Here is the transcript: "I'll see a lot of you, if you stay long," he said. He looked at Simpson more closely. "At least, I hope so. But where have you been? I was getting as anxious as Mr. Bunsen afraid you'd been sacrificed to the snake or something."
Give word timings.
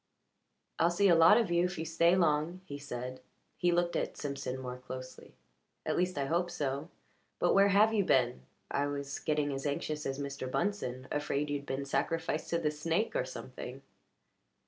"I'll 0.79 0.89
see 0.89 1.09
a 1.09 1.13
lot 1.15 1.37
of 1.37 1.51
you, 1.51 1.63
if 1.65 1.77
you 1.77 1.85
stay 1.85 2.15
long," 2.15 2.61
he 2.65 2.79
said. 2.79 3.21
He 3.55 3.71
looked 3.71 3.95
at 3.95 4.17
Simpson 4.17 4.57
more 4.59 4.77
closely. 4.79 5.35
"At 5.85 5.95
least, 5.95 6.17
I 6.17 6.25
hope 6.25 6.49
so. 6.49 6.89
But 7.37 7.53
where 7.53 7.67
have 7.67 7.93
you 7.93 8.03
been? 8.03 8.41
I 8.71 8.87
was 8.87 9.19
getting 9.19 9.53
as 9.53 9.67
anxious 9.67 10.07
as 10.07 10.17
Mr. 10.17 10.49
Bunsen 10.49 11.07
afraid 11.11 11.51
you'd 11.51 11.67
been 11.67 11.85
sacrificed 11.85 12.49
to 12.49 12.57
the 12.57 12.71
snake 12.71 13.15
or 13.15 13.25
something." 13.25 13.83